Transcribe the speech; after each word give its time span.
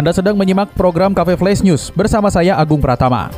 Anda 0.00 0.16
sedang 0.16 0.32
menyimak 0.32 0.72
program 0.72 1.12
Cafe 1.12 1.36
Flash 1.36 1.60
News 1.60 1.92
bersama 1.92 2.32
saya 2.32 2.56
Agung 2.56 2.80
Pratama. 2.80 3.28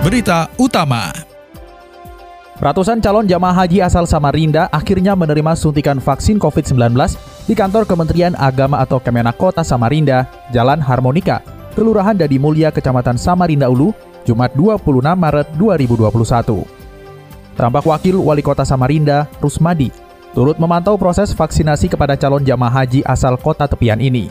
Berita 0.00 0.48
utama. 0.56 1.12
Ratusan 2.56 3.04
calon 3.04 3.28
jamaah 3.28 3.52
haji 3.52 3.84
asal 3.84 4.08
Samarinda 4.08 4.72
akhirnya 4.72 5.12
menerima 5.12 5.52
suntikan 5.52 6.00
vaksin 6.00 6.40
COVID-19 6.40 6.96
di 7.44 7.52
kantor 7.52 7.84
Kementerian 7.84 8.32
Agama 8.40 8.80
atau 8.80 8.96
Kemenak 8.96 9.36
Kota 9.36 9.60
Samarinda, 9.60 10.24
Jalan 10.48 10.80
Harmonika, 10.80 11.44
Kelurahan 11.76 12.16
Dadi 12.16 12.40
Mulia, 12.40 12.72
Kecamatan 12.72 13.20
Samarinda 13.20 13.68
Ulu, 13.68 13.92
Jumat 14.24 14.56
26 14.56 15.12
Maret 15.12 15.52
2021. 15.60 16.64
Tampak 17.52 17.84
Wakil 17.84 18.16
Wali 18.16 18.40
Kota 18.40 18.64
Samarinda, 18.64 19.28
Rusmadi, 19.44 19.92
turut 20.36 20.60
memantau 20.60 21.00
proses 21.00 21.32
vaksinasi 21.32 21.88
kepada 21.88 22.12
calon 22.12 22.44
jamaah 22.44 22.84
haji 22.84 23.00
asal 23.08 23.40
kota 23.40 23.64
tepian 23.64 23.96
ini. 23.96 24.28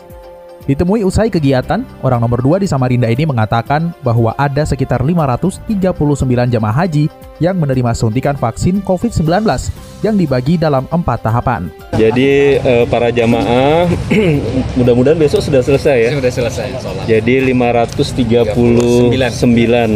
Ditemui 0.66 1.06
usai 1.06 1.30
kegiatan, 1.30 1.86
orang 2.02 2.26
nomor 2.26 2.42
2 2.42 2.62
di 2.62 2.68
Samarinda 2.70 3.06
ini 3.06 3.22
mengatakan 3.22 3.94
bahwa 4.02 4.34
ada 4.34 4.66
sekitar 4.66 5.06
539 5.06 5.62
jamaah 6.50 6.74
haji 6.74 7.06
yang 7.38 7.54
menerima 7.62 7.94
suntikan 7.94 8.34
vaksin 8.34 8.82
COVID-19 8.82 9.46
yang 10.02 10.18
dibagi 10.18 10.58
dalam 10.58 10.90
empat 10.90 11.22
tahapan. 11.22 11.70
Jadi 11.94 12.58
eh, 12.58 12.86
para 12.90 13.14
jamaah 13.14 13.86
mudah-mudahan 14.82 15.22
besok 15.22 15.46
sudah 15.46 15.62
selesai 15.62 15.98
ya. 16.02 16.10
Sudah 16.18 16.34
selesai. 16.34 16.68
Sholat. 16.82 17.06
Jadi 17.06 17.46
539 17.54 19.14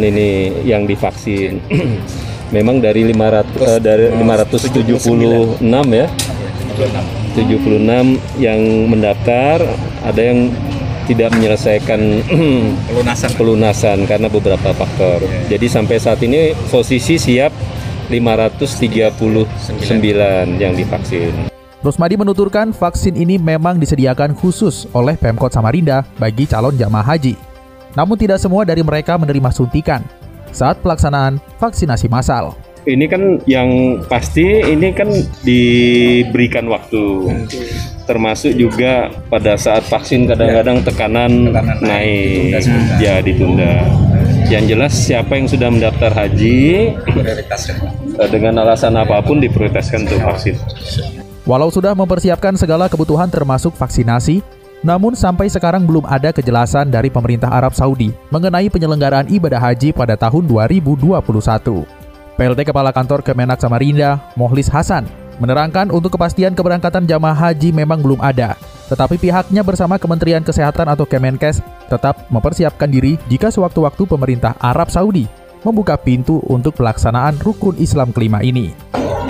ini 0.06 0.30
yang 0.62 0.86
divaksin. 0.86 1.58
Memang 2.50 2.82
dari 2.82 3.06
500 3.06 3.62
eh, 3.62 3.78
dari 3.78 4.10
576 4.10 5.62
ya. 5.94 6.06
76 7.30 8.42
yang 8.42 8.60
mendaftar, 8.90 9.62
ada 10.02 10.20
yang 10.20 10.50
tidak 11.06 11.30
menyelesaikan 11.34 12.00
Pelunasan. 12.90 13.30
pelunasan 13.38 13.98
karena 14.06 14.26
beberapa 14.26 14.74
faktor. 14.74 15.22
Jadi 15.46 15.66
sampai 15.70 15.96
saat 16.02 16.18
ini 16.26 16.54
posisi 16.70 17.18
siap 17.18 17.54
539 18.10 20.58
yang 20.58 20.74
divaksin. 20.74 21.50
Rusmadi 21.80 22.18
menuturkan 22.18 22.76
vaksin 22.76 23.16
ini 23.16 23.40
memang 23.40 23.80
disediakan 23.80 24.36
khusus 24.36 24.84
oleh 24.92 25.16
Pemkot 25.16 25.54
Samarinda 25.54 26.04
bagi 26.18 26.44
calon 26.44 26.76
jamaah 26.76 27.14
haji. 27.14 27.38
Namun 27.94 28.18
tidak 28.18 28.42
semua 28.42 28.66
dari 28.66 28.84
mereka 28.84 29.16
menerima 29.16 29.50
suntikan 29.50 30.04
saat 30.50 30.78
pelaksanaan 30.82 31.38
vaksinasi 31.58 32.06
massal. 32.10 32.54
Ini 32.88 33.04
kan 33.12 33.44
yang 33.44 34.00
pasti 34.08 34.64
ini 34.64 34.88
kan 34.96 35.12
diberikan 35.44 36.64
waktu. 36.72 37.28
Termasuk 38.08 38.56
juga 38.56 39.12
pada 39.28 39.54
saat 39.60 39.84
vaksin 39.86 40.24
kadang-kadang 40.24 40.80
tekanan, 40.82 41.52
Tekanan 41.52 41.78
naik, 41.84 42.56
naik, 42.56 42.64
ditunda 42.64 42.96
ya 43.04 43.14
ditunda. 43.20 43.72
Yang 44.50 44.64
jelas 44.74 44.92
siapa 44.96 45.36
yang 45.36 45.46
sudah 45.46 45.68
mendaftar 45.70 46.10
haji 46.10 46.90
eh, 48.18 48.28
dengan 48.32 48.66
alasan 48.66 48.96
apa 48.98 49.22
pun 49.22 49.38
diprioritaskan 49.38 50.08
untuk 50.08 50.20
vaksin. 50.24 50.56
Walau 51.44 51.68
sudah 51.68 51.92
mempersiapkan 51.94 52.56
segala 52.56 52.88
kebutuhan 52.90 53.30
termasuk 53.30 53.76
vaksinasi, 53.76 54.42
namun 54.80 55.12
sampai 55.12 55.52
sekarang 55.52 55.84
belum 55.84 56.08
ada 56.08 56.32
kejelasan 56.32 56.88
dari 56.88 57.12
pemerintah 57.12 57.52
Arab 57.52 57.76
Saudi 57.76 58.12
mengenai 58.32 58.72
penyelenggaraan 58.72 59.28
ibadah 59.28 59.60
haji 59.60 59.92
pada 59.92 60.16
tahun 60.16 60.48
2021. 60.48 61.20
PLT 62.40 62.60
Kepala 62.64 62.88
Kantor 62.88 63.20
Kemenak 63.20 63.60
Samarinda, 63.60 64.16
Mohlis 64.32 64.72
Hasan, 64.72 65.04
menerangkan 65.36 65.92
untuk 65.92 66.16
kepastian 66.16 66.56
keberangkatan 66.56 67.04
jamaah 67.04 67.36
haji 67.36 67.72
memang 67.76 68.00
belum 68.00 68.20
ada, 68.24 68.56
tetapi 68.88 69.20
pihaknya 69.20 69.60
bersama 69.60 70.00
Kementerian 70.00 70.40
Kesehatan 70.40 70.88
atau 70.88 71.04
Kemenkes 71.04 71.60
tetap 71.92 72.24
mempersiapkan 72.32 72.88
diri 72.88 73.20
jika 73.28 73.52
sewaktu-waktu 73.52 74.08
pemerintah 74.08 74.56
Arab 74.56 74.88
Saudi 74.88 75.28
membuka 75.60 76.00
pintu 76.00 76.40
untuk 76.48 76.80
pelaksanaan 76.80 77.36
rukun 77.44 77.76
Islam 77.76 78.16
kelima 78.16 78.40
ini. 78.40 78.72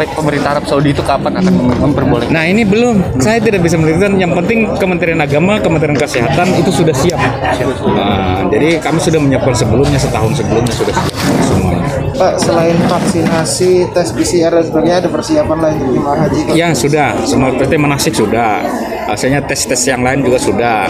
Pemerintah 0.09 0.57
Arab 0.57 0.65
Saudi 0.65 0.97
itu 0.97 1.03
kapan 1.05 1.37
akan 1.37 1.53
mem- 1.53 1.81
memperbolehkan? 1.91 2.33
Nah 2.33 2.45
ini 2.49 2.65
belum, 2.65 3.21
saya 3.21 3.43
tidak 3.43 3.61
bisa 3.61 3.77
menentukan. 3.77 4.17
Yang 4.17 4.33
penting 4.41 4.59
Kementerian 4.81 5.21
Agama, 5.21 5.61
Kementerian 5.61 5.99
Kesehatan 5.99 6.57
itu 6.57 6.71
sudah 6.73 6.95
siap. 6.97 7.21
Nah, 7.21 8.49
jadi 8.49 8.81
kami 8.81 8.99
sudah 9.03 9.21
menyiapkan 9.21 9.53
sebelumnya 9.53 10.01
setahun 10.01 10.41
sebelumnya 10.41 10.73
sudah 10.73 10.95
siap 10.97 11.13
semuanya. 11.45 12.00
Pak, 12.17 12.43
selain 12.43 12.77
vaksinasi, 12.91 13.95
tes 13.95 14.09
PCR 14.11 14.53
dan 14.53 14.65
sebagainya, 14.67 14.97
ada 15.07 15.09
persiapan 15.09 15.59
lain 15.59 15.75
untuk 15.79 15.93
jemaah 15.95 16.19
haji? 16.27 16.39
Pak? 16.47 16.55
Ya 16.59 16.69
sudah, 16.75 17.09
semua 17.23 17.51
PT 17.55 17.73
manasik 17.79 18.15
sudah. 18.17 18.63
Hasilnya 19.11 19.43
tes-tes 19.43 19.83
yang 19.91 20.03
lain 20.07 20.23
juga 20.23 20.39
sudah. 20.39 20.87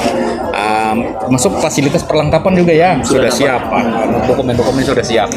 Um, 0.51 0.97
masuk 1.33 1.57
fasilitas 1.63 2.05
perlengkapan 2.05 2.53
juga 2.61 2.73
ya 2.75 2.91
sudah 3.01 3.33
siap. 3.33 3.63
Dokumen-dokumen 4.29 4.85
sudah 4.85 5.01
siap. 5.01 5.31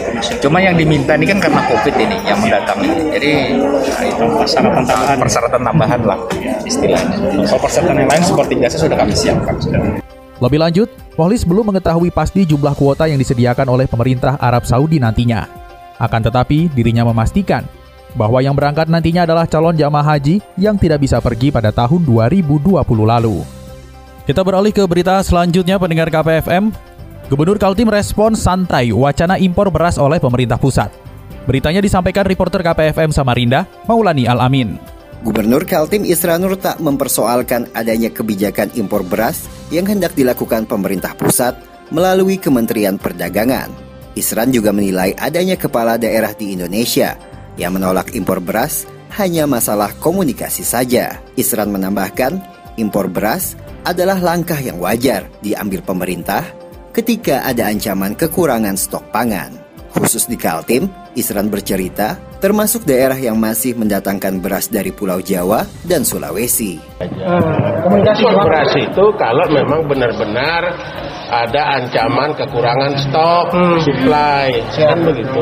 Cuma 0.43 0.59
yang 0.59 0.75
diminta 0.75 1.15
ini 1.15 1.29
kan 1.29 1.39
karena 1.39 1.63
COVID 1.63 1.95
ini 1.95 2.17
yang 2.27 2.39
mendatang 2.43 2.83
ini. 2.83 3.13
Jadi 3.13 3.31
nah, 3.55 4.03
itu 4.03 4.25
persyaratan 4.35 4.83
tambahan, 4.83 5.17
persyaratan 5.21 5.61
tambahan 5.63 6.01
lah 6.03 6.19
istilahnya. 6.67 7.15
Kalau 7.47 7.61
persyaratan 7.61 7.95
yang 8.03 8.09
lain 8.11 8.23
seperti 8.25 8.53
biasa 8.59 8.75
sudah 8.75 8.97
kami 8.99 9.13
siapkan. 9.15 9.55
Sudah. 9.63 9.79
Lebih 10.43 10.59
lanjut, 10.59 10.89
Mohlis 11.13 11.45
belum 11.45 11.69
mengetahui 11.69 12.09
pasti 12.09 12.41
jumlah 12.41 12.73
kuota 12.73 13.05
yang 13.05 13.21
disediakan 13.21 13.69
oleh 13.69 13.85
pemerintah 13.85 14.33
Arab 14.41 14.65
Saudi 14.65 14.97
nantinya. 14.97 15.62
Akan 16.03 16.19
tetapi, 16.19 16.67
dirinya 16.75 17.07
memastikan 17.07 17.63
bahwa 18.19 18.43
yang 18.43 18.53
berangkat 18.53 18.91
nantinya 18.91 19.23
adalah 19.23 19.47
calon 19.47 19.73
jamaah 19.79 20.03
haji 20.03 20.43
yang 20.59 20.75
tidak 20.75 20.99
bisa 20.99 21.23
pergi 21.23 21.47
pada 21.49 21.71
tahun 21.71 22.03
2020 22.03 22.75
lalu. 23.07 23.41
Kita 24.27 24.43
beralih 24.43 24.75
ke 24.75 24.83
berita 24.83 25.19
selanjutnya 25.23 25.79
pendengar 25.79 26.11
KPFM. 26.11 26.71
Gubernur 27.31 27.55
Kaltim 27.55 27.87
respon 27.87 28.35
santai 28.35 28.91
wacana 28.91 29.39
impor 29.39 29.71
beras 29.71 29.95
oleh 29.95 30.19
pemerintah 30.19 30.59
pusat. 30.59 30.91
Beritanya 31.47 31.79
disampaikan 31.83 32.27
reporter 32.27 32.63
KPFM 32.63 33.11
Samarinda, 33.11 33.67
Maulani 33.87 34.27
Al-Amin. 34.27 34.79
Gubernur 35.23 35.63
Kaltim 35.63 36.03
Isra 36.03 36.35
Nur 36.35 36.59
tak 36.59 36.83
mempersoalkan 36.83 37.71
adanya 37.71 38.11
kebijakan 38.11 38.75
impor 38.75 39.07
beras 39.07 39.47
yang 39.71 39.87
hendak 39.87 40.11
dilakukan 40.19 40.67
pemerintah 40.67 41.15
pusat 41.15 41.55
melalui 41.95 42.35
Kementerian 42.39 42.99
Perdagangan. 42.99 43.92
Isran 44.13 44.53
juga 44.53 44.69
menilai 44.69 45.17
adanya 45.17 45.57
kepala 45.57 45.97
daerah 45.97 46.37
di 46.37 46.53
Indonesia 46.53 47.17
yang 47.57 47.73
menolak 47.73 48.13
impor 48.13 48.37
beras 48.37 48.85
hanya 49.17 49.45
masalah 49.45 49.93
komunikasi 49.97 50.61
saja. 50.65 51.21
Isran 51.37 51.69
menambahkan, 51.73 52.37
impor 52.77 53.09
beras 53.09 53.57
adalah 53.85 54.17
langkah 54.21 54.57
yang 54.57 54.77
wajar 54.77 55.25
diambil 55.41 55.81
pemerintah 55.81 56.45
ketika 56.93 57.41
ada 57.45 57.69
ancaman 57.69 58.13
kekurangan 58.13 58.77
stok 58.77 59.09
pangan. 59.09 59.57
Khusus 59.93 60.25
di 60.25 60.37
Kaltim, 60.37 60.89
Isran 61.13 61.53
bercerita, 61.53 62.17
termasuk 62.41 62.81
daerah 62.85 63.17
yang 63.17 63.37
masih 63.37 63.77
mendatangkan 63.77 64.41
beras 64.41 64.65
dari 64.65 64.89
Pulau 64.89 65.21
Jawa 65.21 65.69
dan 65.85 66.01
Sulawesi. 66.01 66.92
Beras 68.43 68.71
itu 68.77 69.05
kalau 69.19 69.45
memang 69.51 69.85
benar-benar 69.87 70.61
ada 71.33 71.81
ancaman 71.81 72.29
kekurangan 72.37 72.93
stok 72.99 73.47
supply 73.81 74.49
kan 74.77 74.99
begitu. 75.01 75.41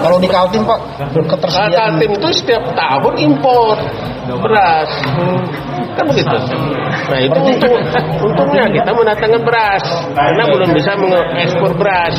Kalau 0.00 0.16
di 0.16 0.28
Kaltim, 0.30 0.62
Pak, 0.64 0.80
Nah, 0.98 1.10
ketersediaan 1.12 2.00
Kaltim 2.00 2.10
itu 2.16 2.28
setiap 2.32 2.62
tahun 2.72 3.14
impor 3.28 3.76
beras. 4.36 4.90
Kan 5.96 6.04
begitu. 6.08 6.36
Nah 7.08 7.20
itu 7.24 7.38
untung, 7.40 7.74
untungnya 8.22 8.64
kita 8.70 8.90
mendatangkan 8.92 9.42
beras 9.42 9.84
karena 10.14 10.42
belum 10.46 10.70
bisa 10.76 10.92
mengekspor 10.94 11.72
beras. 11.74 12.14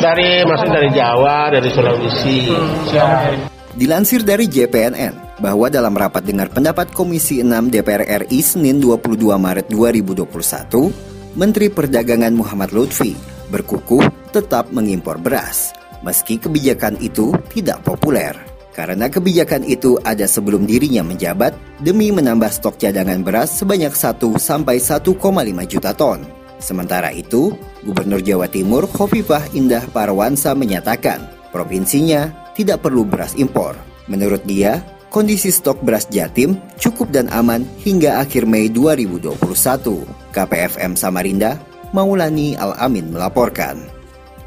Dari 0.00 0.42
masuk 0.48 0.68
dari 0.72 0.88
Jawa 0.90 1.52
dari 1.52 1.68
Sulawesi. 1.70 2.38
Dilansir 3.72 4.20
dari 4.20 4.44
JPNN, 4.52 5.21
bahwa 5.42 5.66
dalam 5.66 5.90
rapat 5.98 6.22
dengar 6.22 6.54
pendapat 6.54 6.94
Komisi 6.94 7.42
6 7.42 7.50
DPR 7.66 8.22
RI 8.24 8.38
Senin 8.38 8.78
22 8.78 9.18
Maret 9.34 9.66
2021, 9.66 11.34
Menteri 11.34 11.66
Perdagangan 11.66 12.30
Muhammad 12.30 12.70
Lutfi 12.70 13.18
berkukuh 13.50 14.06
tetap 14.30 14.70
mengimpor 14.70 15.18
beras, 15.18 15.74
meski 16.06 16.38
kebijakan 16.38 16.94
itu 17.02 17.34
tidak 17.50 17.82
populer. 17.82 18.38
Karena 18.72 19.10
kebijakan 19.12 19.68
itu 19.68 20.00
ada 20.00 20.24
sebelum 20.24 20.64
dirinya 20.64 21.04
menjabat 21.04 21.52
demi 21.84 22.08
menambah 22.08 22.48
stok 22.48 22.80
cadangan 22.80 23.20
beras 23.20 23.52
sebanyak 23.60 23.92
1 23.92 24.16
sampai 24.40 24.80
1,5 24.80 25.12
juta 25.68 25.92
ton. 25.92 26.24
Sementara 26.56 27.12
itu, 27.12 27.52
Gubernur 27.84 28.24
Jawa 28.24 28.48
Timur 28.48 28.88
Khofifah 28.88 29.52
Indah 29.52 29.84
Parawansa 29.92 30.56
menyatakan 30.56 31.20
provinsinya 31.52 32.32
tidak 32.56 32.86
perlu 32.86 33.04
beras 33.04 33.36
impor. 33.36 33.76
Menurut 34.08 34.40
dia, 34.48 34.80
kondisi 35.12 35.52
stok 35.52 35.84
beras 35.84 36.08
Jatim 36.08 36.56
cukup 36.80 37.12
dan 37.12 37.28
aman 37.28 37.68
hingga 37.84 38.24
akhir 38.24 38.48
Mei 38.48 38.72
2021. 38.72 39.36
KPFM 40.32 40.96
Samarinda, 40.96 41.60
Maulani 41.92 42.56
Al-Amin 42.56 43.12
melaporkan. 43.12 43.76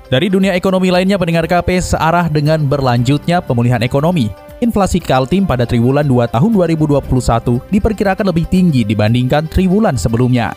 Dari 0.10 0.30
dunia 0.30 0.58
ekonomi 0.58 0.90
lainnya, 0.90 1.22
pendengar 1.22 1.46
KP 1.46 1.78
searah 1.82 2.26
dengan 2.30 2.66
berlanjutnya 2.66 3.42
pemulihan 3.42 3.82
ekonomi. 3.86 4.34
Inflasi 4.62 4.98
Kaltim 4.98 5.46
pada 5.46 5.70
triwulan 5.70 6.06
2 6.06 6.34
tahun 6.34 6.52
2021 6.54 7.02
diperkirakan 7.70 8.26
lebih 8.26 8.46
tinggi 8.50 8.82
dibandingkan 8.82 9.46
triwulan 9.50 9.98
sebelumnya. 9.98 10.54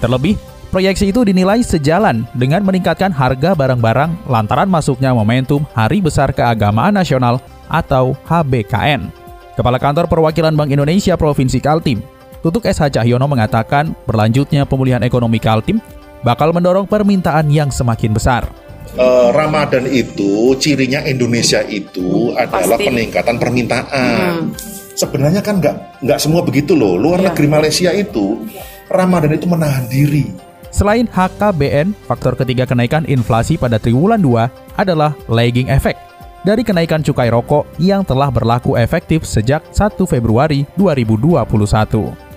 Terlebih, 0.00 0.38
proyeksi 0.70 1.10
itu 1.10 1.24
dinilai 1.26 1.60
sejalan 1.64 2.24
dengan 2.36 2.64
meningkatkan 2.64 3.10
harga 3.10 3.52
barang-barang 3.52 4.28
lantaran 4.30 4.70
masuknya 4.70 5.12
momentum 5.12 5.66
Hari 5.74 5.98
Besar 6.00 6.30
Keagamaan 6.32 6.94
Nasional 6.96 7.42
atau 7.66 8.14
HBKN. 8.28 9.21
Kepala 9.52 9.76
Kantor 9.76 10.08
Perwakilan 10.08 10.56
Bank 10.56 10.72
Indonesia 10.72 11.14
Provinsi 11.14 11.60
Kaltim, 11.60 12.00
Tutuk 12.40 12.66
SH 12.66 12.98
Cahyono 12.98 13.28
mengatakan 13.28 13.94
berlanjutnya 14.08 14.66
pemulihan 14.66 15.04
ekonomi 15.04 15.38
Kaltim 15.38 15.78
bakal 16.24 16.50
mendorong 16.50 16.88
permintaan 16.88 17.52
yang 17.52 17.70
semakin 17.70 18.14
besar 18.16 18.48
uh, 18.96 19.28
Ramadan 19.32 19.88
itu 19.88 20.56
cirinya 20.58 21.04
Indonesia 21.06 21.62
itu 21.64 22.34
adalah 22.36 22.76
Pasti. 22.76 22.88
peningkatan 22.88 23.36
permintaan. 23.38 24.52
Hmm. 24.52 24.56
Sebenarnya 24.92 25.40
kan 25.40 25.58
nggak 25.58 26.04
nggak 26.04 26.18
semua 26.20 26.44
begitu 26.44 26.76
loh. 26.76 27.00
Luar 27.00 27.22
ya. 27.22 27.32
negeri 27.32 27.48
Malaysia 27.48 27.90
itu 27.96 28.44
Ramadan 28.92 29.32
itu 29.32 29.46
menahan 29.48 29.88
diri. 29.88 30.28
Selain 30.72 31.04
HKBN, 31.04 31.92
faktor 32.08 32.32
ketiga 32.32 32.64
kenaikan 32.64 33.04
inflasi 33.04 33.60
pada 33.60 33.76
triwulan 33.76 34.16
2 34.16 34.80
adalah 34.80 35.12
lagging 35.28 35.68
effect 35.68 36.11
dari 36.42 36.62
kenaikan 36.66 37.02
cukai 37.02 37.30
rokok 37.30 37.66
yang 37.78 38.02
telah 38.02 38.30
berlaku 38.30 38.74
efektif 38.78 39.22
sejak 39.26 39.62
1 39.70 39.98
Februari 40.06 40.66
2021. 40.74 42.32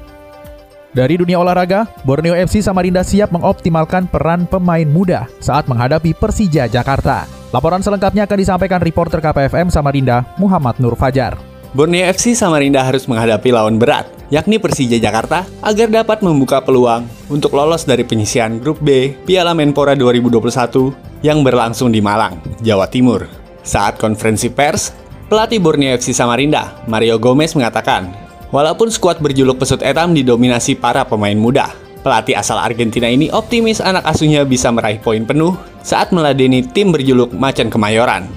Dari 0.96 1.20
dunia 1.20 1.44
olahraga, 1.44 1.92
Borneo 2.08 2.32
FC 2.40 2.64
Samarinda 2.64 3.04
siap 3.04 3.28
mengoptimalkan 3.36 4.08
peran 4.08 4.48
pemain 4.48 4.88
muda 4.88 5.28
saat 5.44 5.68
menghadapi 5.68 6.16
Persija 6.16 6.72
Jakarta. 6.72 7.28
Laporan 7.52 7.84
selengkapnya 7.84 8.24
akan 8.24 8.40
disampaikan 8.40 8.80
reporter 8.80 9.20
KPFM 9.20 9.68
Samarinda, 9.68 10.24
Muhammad 10.40 10.80
Nur 10.80 10.96
Fajar. 10.96 11.36
Borneo 11.76 12.08
FC 12.08 12.32
Samarinda 12.32 12.80
harus 12.80 13.04
menghadapi 13.12 13.52
lawan 13.52 13.76
berat, 13.76 14.08
yakni 14.32 14.56
Persija 14.56 14.96
Jakarta, 14.96 15.44
agar 15.60 15.92
dapat 15.92 16.24
membuka 16.24 16.64
peluang 16.64 17.04
untuk 17.28 17.52
lolos 17.52 17.84
dari 17.84 18.08
penyisian 18.08 18.64
Grup 18.64 18.80
B 18.80 19.12
Piala 19.28 19.52
Menpora 19.52 20.00
2021 20.00 21.20
yang 21.28 21.44
berlangsung 21.44 21.92
di 21.92 22.00
Malang, 22.00 22.40
Jawa 22.64 22.88
Timur. 22.88 23.45
Saat 23.66 23.98
konferensi 23.98 24.54
pers, 24.54 24.94
pelatih 25.26 25.58
Borneo 25.58 25.98
FC 25.98 26.14
Samarinda, 26.14 26.86
Mario 26.86 27.18
Gomez 27.18 27.58
mengatakan 27.58 28.14
Walaupun 28.54 28.94
skuad 28.94 29.20
berjuluk 29.20 29.58
pesut 29.58 29.82
etam 29.82 30.14
didominasi 30.14 30.78
para 30.78 31.02
pemain 31.04 31.36
muda, 31.36 31.74
pelatih 32.06 32.38
asal 32.38 32.62
Argentina 32.62 33.10
ini 33.10 33.34
optimis 33.34 33.82
anak 33.82 34.06
asuhnya 34.06 34.46
bisa 34.46 34.70
meraih 34.70 35.02
poin 35.02 35.26
penuh 35.26 35.58
saat 35.82 36.14
meladeni 36.14 36.62
tim 36.62 36.94
berjuluk 36.94 37.34
Macan 37.34 37.74
Kemayoran. 37.74 38.30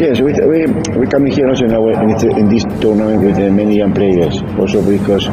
Yes, 0.00 0.18
we, 0.24 0.32
we, 0.32 0.64
we 0.96 1.04
come 1.06 1.28
here 1.28 1.46
also 1.46 1.68
in, 1.68 1.76
our, 1.76 1.92
in 1.92 2.48
this 2.48 2.64
tournament 2.80 3.22
with 3.22 3.36
uh, 3.36 3.52
many 3.52 3.76
young 3.76 3.92
players, 3.92 4.40
also 4.58 4.80
because 4.80 5.28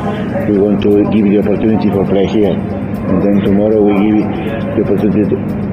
we 0.52 0.60
want 0.60 0.84
to 0.84 1.10
give 1.16 1.26
the 1.26 1.40
opportunity 1.40 1.90
for 1.90 2.04
play 2.06 2.28
here. 2.28 2.54
And 2.54 3.24
then 3.24 3.40
tomorrow 3.42 3.82
we 3.82 3.96
give 3.98 4.20
the 4.76 4.82
opportunity, 4.84 5.24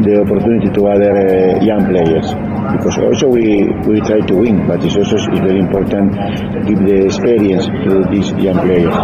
the 0.06 0.22
opportunity 0.22 0.70
to 0.70 0.80
other 0.86 1.12
uh, 1.12 1.60
young 1.60 1.84
players. 1.90 2.30
Because 2.74 2.96
also 2.98 3.30
we 3.30 3.68
we 3.86 4.02
try 4.02 4.18
to 4.24 4.34
win, 4.34 4.66
but 4.66 4.82
it's 4.82 4.98
also 4.98 5.14
it's 5.14 5.42
very 5.42 5.62
important 5.62 6.14
to 6.54 6.58
give 6.66 6.80
the 6.82 7.06
experience 7.06 7.70
to 7.86 8.02
these 8.10 8.34
young 8.40 8.58
players. 8.58 8.94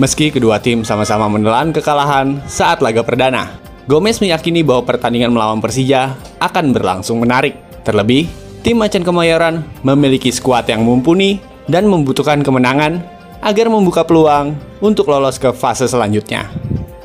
Meski 0.00 0.32
kedua 0.32 0.58
tim 0.58 0.82
sama-sama 0.82 1.28
menelan 1.28 1.70
kekalahan 1.70 2.40
saat 2.48 2.80
laga 2.80 3.04
perdana, 3.04 3.62
Gomez 3.90 4.22
meyakini 4.22 4.62
bahwa 4.62 4.86
pertandingan 4.86 5.34
melawan 5.34 5.58
Persija 5.58 6.14
akan 6.38 6.70
berlangsung 6.70 7.18
menarik. 7.18 7.58
Terlebih, 7.82 8.30
tim 8.62 8.78
Macan 8.78 9.02
Kemayoran 9.02 9.66
memiliki 9.82 10.30
skuad 10.30 10.70
yang 10.70 10.86
mumpuni 10.86 11.42
dan 11.66 11.90
membutuhkan 11.90 12.46
kemenangan 12.46 13.02
agar 13.42 13.66
membuka 13.66 14.06
peluang 14.06 14.54
untuk 14.78 15.10
lolos 15.10 15.34
ke 15.42 15.50
fase 15.50 15.90
selanjutnya. 15.90 16.46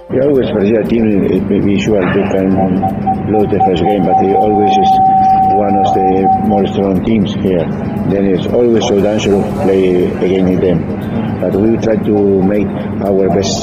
We 0.08 0.22
always 0.24 0.48
Persija 0.54 0.86
team 0.88 1.04
be 1.50 1.76
sure 1.82 2.00
they 2.00 2.26
can 2.30 2.54
lose 3.28 3.50
the 3.52 3.60
first 3.66 3.84
game, 3.84 4.06
but 4.06 4.16
they 4.22 4.38
always 4.38 4.72
is 4.72 4.92
one 5.58 5.74
of 5.82 5.90
the 5.98 6.30
more 6.46 6.64
strong 6.70 7.02
teams 7.02 7.34
here. 7.42 7.66
Then 8.14 8.30
it's 8.30 8.46
always 8.54 8.86
so 8.86 9.02
dangerous 9.02 9.42
to 9.42 9.54
play 9.66 10.06
against 10.22 10.62
them. 10.62 10.86
But 11.42 11.58
we 11.58 11.76
try 11.82 11.98
to 11.98 12.16
make 12.46 12.70
our 13.02 13.26
best 13.34 13.58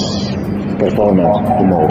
performance 0.83 1.39
tomorrow. 1.55 1.91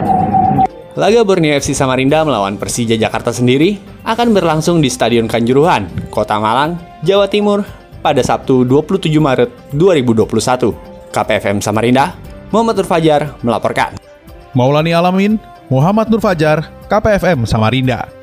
Laga 0.94 1.26
Borneo 1.26 1.58
FC 1.58 1.74
Samarinda 1.74 2.22
melawan 2.22 2.62
Persija 2.62 2.94
Jakarta 2.94 3.34
sendiri 3.34 3.82
akan 4.06 4.30
berlangsung 4.30 4.78
di 4.78 4.94
Stadion 4.94 5.26
Kanjuruhan, 5.26 5.90
Kota 6.14 6.38
Malang, 6.38 6.78
Jawa 7.02 7.26
Timur 7.26 7.66
pada 8.06 8.22
Sabtu 8.22 8.62
27 8.68 9.10
Maret 9.18 9.50
2021. 9.74 11.10
KPFM 11.14 11.62
Samarinda, 11.62 12.14
Muhammad 12.54 12.78
Nur 12.78 12.90
Fajar 12.90 13.38
melaporkan. 13.42 13.98
Maulani 14.54 14.94
Alamin, 14.94 15.42
Muhammad 15.70 16.10
Nur 16.14 16.22
Fajar, 16.22 16.70
KPFM 16.86 17.50
Samarinda 17.50 18.23